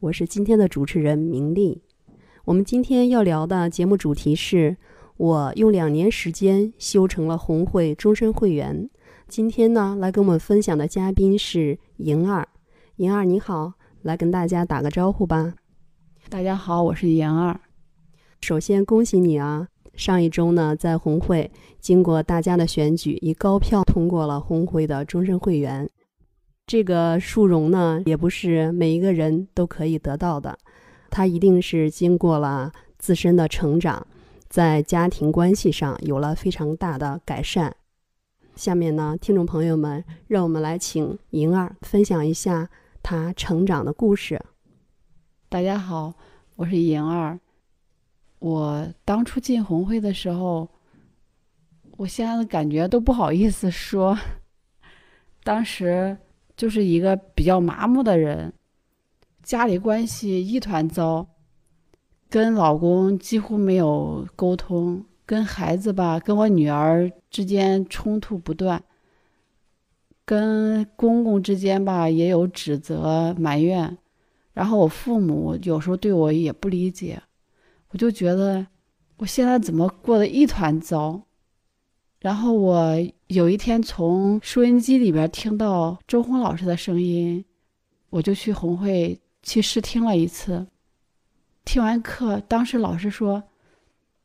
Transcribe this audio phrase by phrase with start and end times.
[0.00, 1.82] 我是今天的主持人明丽。
[2.46, 4.78] 我们今天要聊的节目主题是。
[5.18, 8.88] 我用两年时间修成了红会终身会员。
[9.28, 12.48] 今天呢，来跟我们分享的嘉宾是莹儿。
[12.96, 15.52] 莹儿你好，来跟大家打个招呼吧。
[16.30, 17.60] 大家好，我是莹儿。
[18.40, 19.68] 首先恭喜你啊！
[19.94, 25.86] 上一周呢，在红会经过大家的选举，以高票通过了红会的终身会员。
[26.70, 30.56] 这个殊荣呢，也不是每一个人都可以得到的，
[31.10, 34.06] 它一定是经过了自身的成长。
[34.48, 37.74] 在家庭关系上有了非常大的改善。
[38.54, 42.70] 下面呢，听众朋友们，让我们来请莹儿分享一下
[43.02, 44.40] 她成长的故事。
[45.48, 46.14] 大家好，
[46.54, 47.40] 我是莹儿。
[48.38, 50.68] 我当初进红会的时候，
[51.96, 54.16] 我现在的感觉都不好意思说。
[55.42, 56.16] 当时
[56.60, 58.52] 就是一个比较麻木的人，
[59.42, 61.26] 家里关系一团糟。
[62.28, 68.84] 跟老公几乎没有沟通，跟孩子吧，跟我女儿之间冲突不断，
[70.26, 73.96] 跟公公之间吧也有指责埋怨，
[74.52, 77.22] 然后我父母有时候对我也不理解，
[77.88, 78.66] 我就觉得
[79.16, 81.22] 我现在怎么过得一团糟。
[82.20, 82.94] 然后我
[83.28, 87.42] 有一天从收音机里边听到周红老师的声音，
[88.10, 90.66] 我就去红会去试听了一次。
[91.64, 93.44] 听完课，当时老师说：“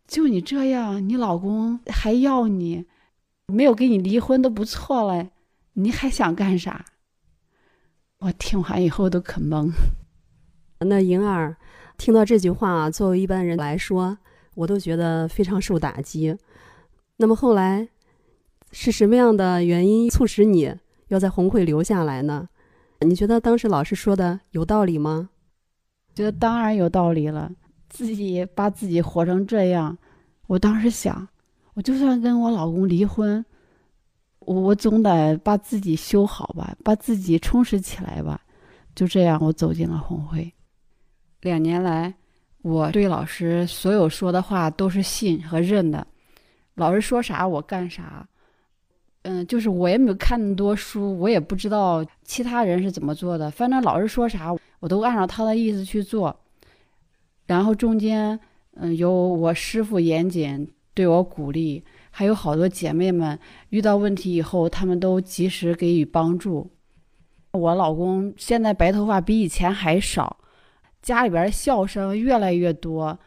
[0.07, 2.85] 就你这样，你老公还要你，
[3.47, 5.29] 没有跟你离婚都不错了，
[5.73, 6.83] 你还想干啥？”
[8.19, 9.71] 我听完以后都可懵。
[10.79, 11.55] 那莹儿
[11.97, 14.17] 听到这句话，作为一般人来说，
[14.55, 16.35] 我都觉得非常受打击。
[17.17, 17.87] 那么后来
[18.71, 20.75] 是什么样的原因促使你
[21.07, 22.49] 要在红会留下来呢？
[22.99, 25.29] 你觉得当时老师说的有道理吗？
[26.13, 27.51] 觉得当然有道理了，
[27.89, 29.97] 自己把自己活成这样，
[30.47, 31.27] 我当时想，
[31.73, 33.43] 我就算跟我老公离婚，
[34.39, 38.41] 我我总得把自己修好吧，把自己充实起来吧。
[38.95, 40.51] 就这样，我走进了红会。
[41.41, 42.13] 两年来，
[42.61, 46.07] 我对老师所有说的话都是信和认的，
[46.75, 48.27] 老师说啥我干啥。
[49.23, 53.49] 嗯，就是我也没有看那么多书，我也不知道其他人是怎么做的。
[53.49, 56.41] 反正老师说啥，我都按照他的意思去做。
[57.47, 58.39] 然后中间，
[58.75, 66.69] 嗯，有我师傅严谨对我鼓励，还有好多姐妹们遇到问题以后，他们都及时给予帮助。
[67.51, 70.37] 我老公现在白头发比以前还少，
[71.01, 73.17] 家里边笑声越来越多。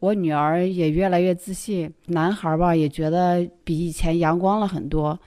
[0.00, 5.18] 我女儿也越来越自信，男孩吧也觉得比以前阳光了很多。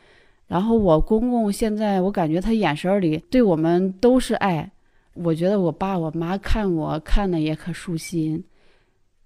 [0.48, 4.70] 然后我公公现在，我感觉他眼神里对我们都是爱。
[5.14, 8.44] 我觉得我爸我妈看我看的也可舒心。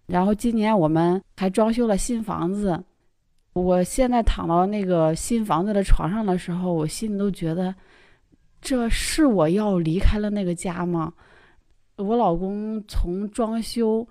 [0.05, 2.83] 然后今年我们还装修了新房子。
[3.53, 7.73] 我现在躺到那个新房子的床上的时候，我心里都觉得，
[8.61, 11.13] 这是我要离开了那个家吗？
[11.95, 14.07] 我老公从装修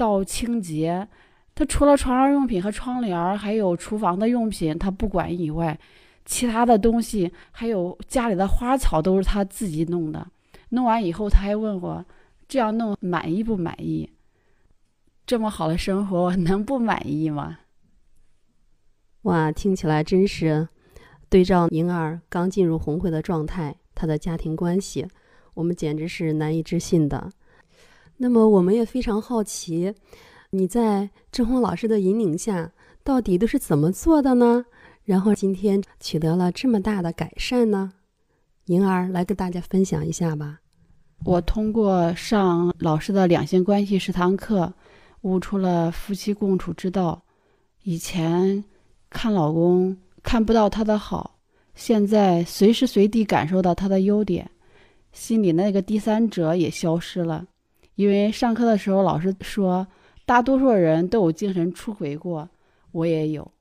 [0.00, 1.06] 到清洁，
[1.54, 5.78] 他除了床上用品和窗帘，还有厨房的用品，他不管以外。
[6.24, 10.26] 其他的东西，还有家里的花草，都是他自己弄的。
[10.70, 12.02] 弄完以后，他还问我
[12.48, 14.08] ：“这样弄满意不满意？
[15.26, 17.58] 这么好的生活，我能不满意吗？”
[19.22, 20.68] 哇，听起来真是
[21.28, 25.06] 对照莹儿刚进入红会的状态，她的家庭关系，
[25.54, 27.30] 我们简直是难以置信的。
[28.22, 29.94] 那么，我们也非常好奇，
[30.50, 32.70] 你在郑红老师的引领下，
[33.02, 34.62] 到底都是怎么做的呢？
[35.04, 37.94] 然后今天取得了这么大的改善呢，
[38.66, 40.60] 莹儿来跟大家分享一下吧。
[41.24, 44.70] 我通过上老师的两性关系十堂课，
[45.22, 47.22] 悟出了夫妻共处之道。
[47.84, 48.62] 以前
[49.08, 51.38] 看老公看不到他的好，
[51.74, 54.50] 现在随时随地感受到他的优点，
[55.10, 57.46] 心里那个第三者也消失了。
[58.00, 59.86] 因为上课的时候老师说，
[60.24, 62.48] 大多数人都有精神出轨过，
[62.92, 63.52] 我也有。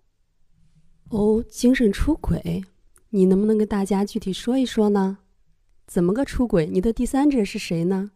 [1.10, 2.64] 哦，精神出轨，
[3.10, 5.18] 你能不能跟大家具体说一说呢？
[5.88, 6.68] 怎么个出轨？
[6.68, 8.12] 你的第三者是谁呢？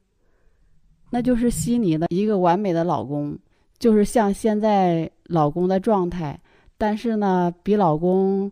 [1.09, 3.37] 那就是悉尼的一个完美的老公，
[3.77, 6.39] 就是像现在老公的状态，
[6.77, 8.49] 但是呢，比老公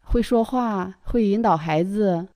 [0.00, 2.26] 会说话，会引导孩子。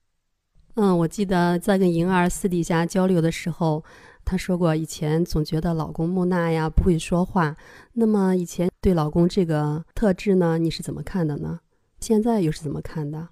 [0.75, 3.83] 嗯，我记得在跟莹儿私底下交流的时候，
[4.27, 7.55] 她说过以前总觉得老公木讷呀，不会说话。
[7.93, 11.61] 那么以前对老公这个特质呢，你是怎么看的呢？
[12.01, 13.29] 现在又是怎么看的？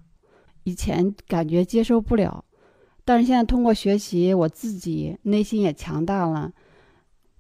[0.64, 2.46] 以前感觉接受不了。
[3.04, 6.54] 但是现在通过学习，我自己内心也强大了。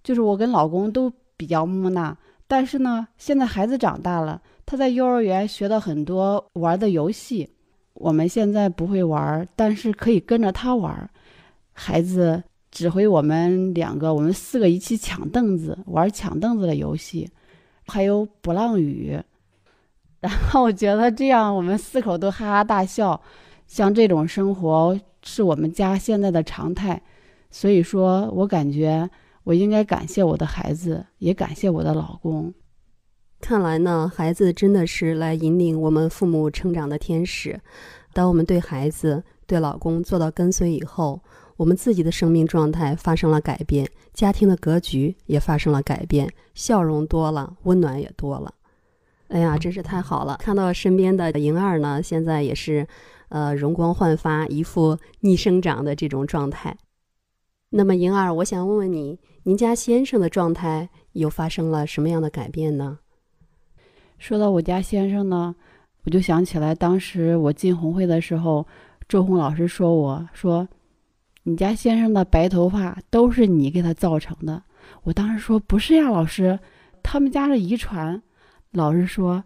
[0.03, 2.17] 就是我跟老公都比较木讷，
[2.47, 7.49] 但是呢，现在孩子长大了，他在幼儿园学到很多玩的游戏，
[7.93, 11.09] 我们现在不会玩，但是可以跟着他玩。
[11.71, 12.43] 孩子
[12.75, 17.31] 指挥我们两个，我们四个一起抢凳子，玩抢凳子的游戏，
[17.87, 19.17] 还有鼓浪屿。
[20.19, 23.19] 然后我觉得这样，我们四口都哈哈大笑。
[23.65, 24.99] 像这种生活。
[25.27, 27.01] 是我们家现在的常态，
[27.49, 29.09] 所以说我感觉
[29.43, 32.53] 我应该感谢我的孩子，也感谢我的老公。
[33.41, 37.59] 看来呢，孩子真的是来引领我们父母成长的天使。
[38.13, 41.19] 当我们对孩子、对老公做到跟随以后，
[41.57, 48.53] 我们自己的生命状态发生了改变，家庭的格局也发生了改变，笑容多了，温暖也多了。
[49.29, 50.37] 哎呀，真是太好了！
[50.39, 52.87] 看到身边的莹儿呢，现在也是。
[53.29, 56.77] 呃，容光焕发，一副逆生长的这种状态。
[57.71, 62.99] 那么，莹儿，我想问问你，您家先生的状态又发生了什么样的改变呢？
[64.19, 65.55] 说到我家先生呢，
[66.03, 68.65] 我就想起来，当时我进红会的时候，
[69.09, 70.65] 周红老师说我说，
[71.47, 74.63] 你家先生的白头发都是你给他造成的。
[75.03, 76.59] 我当时说不是呀，老师，
[77.03, 78.19] 他们家是遗传。
[78.71, 79.43] 老师说，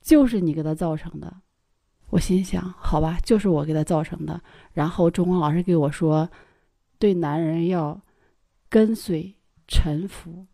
[0.00, 1.30] 就是你给他造成的。
[2.08, 4.40] 我心想，好吧，就是我给他造成的。
[4.72, 6.26] 然后中光老师给我说，
[6.98, 8.00] 对男人要
[8.70, 9.34] 跟随、
[9.68, 10.46] 臣服。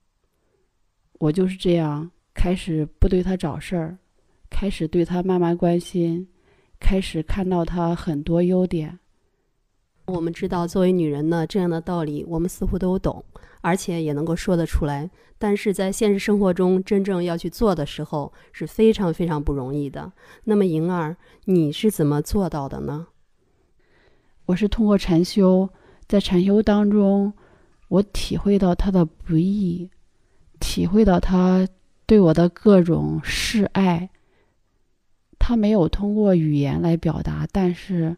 [1.20, 3.96] 我就是这样，开始不对他找事儿，
[4.50, 6.26] 开始对他慢慢关心，
[6.80, 8.98] 开始看到他很多优点。
[10.06, 13.24] 我们知道，作为女人呢，这样的道理我们似乎都懂，
[13.60, 15.08] 而且也能够说得出来。
[15.38, 20.12] 但是在现实生活中，真正要去做的时候，是非常非常不容易的。
[20.44, 23.06] 那么，莹儿，你是怎么做到的呢？
[24.46, 25.70] 我是通过禅修，
[26.06, 27.32] 在禅修当中，
[27.88, 29.88] 我体会到他的不易，
[30.60, 31.66] 体会到他
[32.06, 34.10] 对我的各种示爱。
[35.38, 38.16] 他没有通过语言来表达，但是。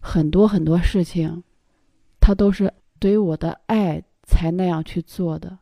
[0.00, 1.42] 很多很多事情，
[2.20, 5.58] 他都是对于我的爱才那样去做的。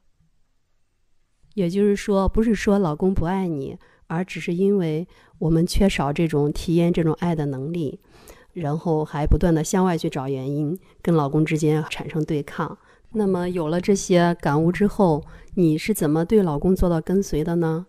[1.55, 3.79] 也就是说，不是说老公不爱你，
[4.09, 7.99] 而只是因为我们缺少这种体验这种爱的能力，
[8.53, 12.77] 然后还不断的向外去找原因，跟老公之间产生对抗。
[13.13, 15.25] 那么有了这些感悟之后，
[15.55, 17.87] 你是怎么对老公做到跟随的呢？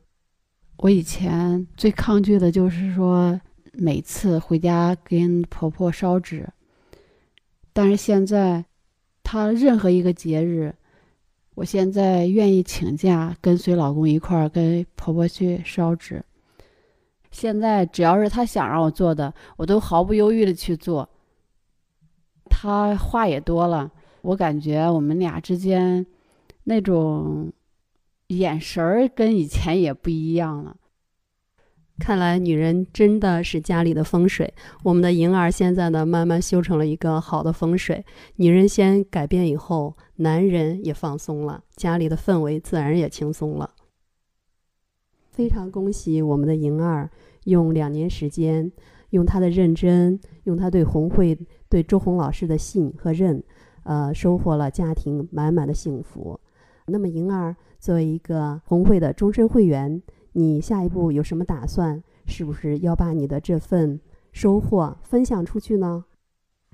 [0.78, 3.40] 我以前最抗拒的就是说。
[3.80, 6.50] 每次回家跟婆婆烧纸，
[7.74, 8.66] 但是现在，
[9.22, 10.74] 她任何一个节日，
[11.54, 16.26] 我现在愿意请假跟随老公一块儿跟婆婆去烧纸。
[17.30, 21.08] 现在只要是她想让我做的，我都毫不犹豫的去做。
[22.50, 23.92] 她话也多了，
[24.22, 26.04] 我感觉我们俩之间
[26.64, 27.54] 那种
[28.28, 30.77] 眼神儿跟以前也不一样了。
[32.00, 34.54] 看来女人真的是家里的风水。
[34.84, 38.06] 我们的莹儿现在呢，慢慢修成了一个好的风水。
[38.36, 43.72] 女人先改变以后，男人也放松了，家里的氛围自然也轻松了。
[45.32, 47.10] 非常恭喜我们的莹儿，
[47.46, 48.72] 用两年时间，
[49.10, 51.38] 用她的认真，用她对红会、
[51.68, 53.44] 对周红老师的信和认，
[53.84, 56.40] 呃，收获了家庭满满的幸福。
[56.86, 60.02] 那么，莹儿作为一个红会的终身会员。
[60.38, 62.04] 你下一步有什么打算？
[62.28, 64.00] 是不是要把你的这份
[64.32, 66.06] 收获分享出去呢？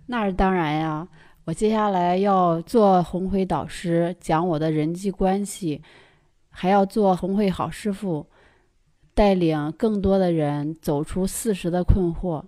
[0.07, 1.07] 那是当然呀！
[1.45, 5.81] 我接下来要做红会导师，讲我的人际关系，
[6.49, 8.27] 还要做红会好师傅，
[9.13, 12.43] 带领更多的人走出四十的困惑。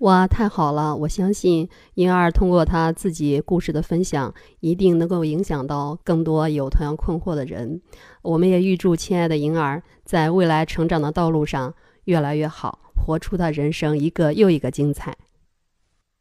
[0.00, 0.94] 哇，太好了！
[0.94, 7.80] 我相信婴儿通过他自己故事的分享，一定能够影响到更多有同样困惑的人。
[8.22, 11.74] 我们也预祝亲爱的婴儿在未来成长的道路上
[12.04, 15.16] 越来越好，活出他人生一个又一个精彩。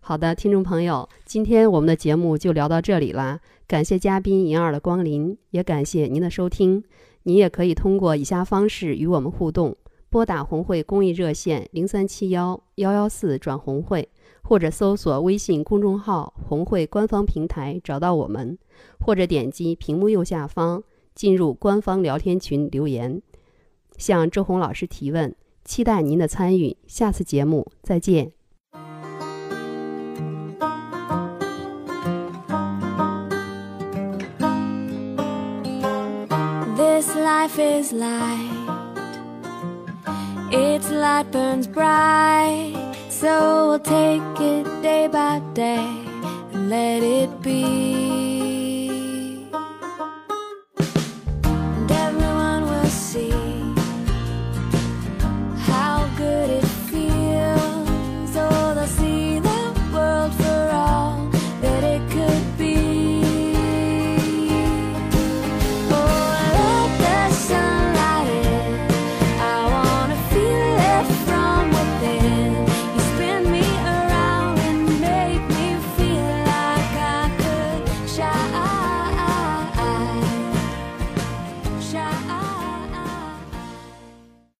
[0.02, 6.84] 好的，听众朋友，今天我们的节目就聊到这里啦，感谢嘉宾银儿的光临，也感谢您的收听。
[7.24, 9.76] 您也可以通过以下方式与我们互动。
[10.18, 14.10] 拨打红会公益热线零三七幺幺幺四转红会，
[14.42, 18.58] 或者搜索微信公众号“红会官方平台”找到我们，
[19.00, 20.82] 或者点击屏幕右下方
[21.14, 23.22] 进入官方聊天群留言，
[24.00, 25.36] 向周红老师提问。
[25.64, 28.32] 期待您的参与，下次节目再见。
[36.76, 38.57] This life is light,
[40.52, 42.74] its light burns bright,
[43.10, 45.86] so we'll take it day by day
[46.54, 48.47] and let it be.